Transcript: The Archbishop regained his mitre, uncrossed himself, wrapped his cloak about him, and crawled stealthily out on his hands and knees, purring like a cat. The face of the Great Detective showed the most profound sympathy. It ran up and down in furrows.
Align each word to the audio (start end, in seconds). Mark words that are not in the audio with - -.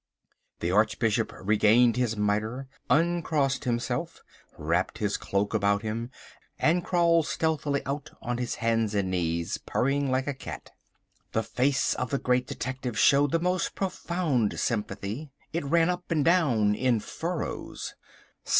The 0.61 0.71
Archbishop 0.71 1.31
regained 1.31 1.95
his 1.95 2.17
mitre, 2.17 2.67
uncrossed 2.89 3.65
himself, 3.65 4.23
wrapped 4.57 4.97
his 4.97 5.15
cloak 5.15 5.53
about 5.53 5.83
him, 5.83 6.09
and 6.57 6.83
crawled 6.83 7.27
stealthily 7.27 7.83
out 7.85 8.09
on 8.19 8.39
his 8.39 8.55
hands 8.55 8.95
and 8.95 9.11
knees, 9.11 9.59
purring 9.59 10.09
like 10.09 10.25
a 10.25 10.33
cat. 10.33 10.71
The 11.33 11.43
face 11.43 11.93
of 11.93 12.09
the 12.09 12.17
Great 12.17 12.47
Detective 12.47 12.97
showed 12.97 13.29
the 13.29 13.37
most 13.37 13.75
profound 13.75 14.59
sympathy. 14.59 15.29
It 15.53 15.63
ran 15.65 15.91
up 15.91 16.09
and 16.09 16.25
down 16.25 16.73
in 16.73 16.99
furrows. 16.99 17.93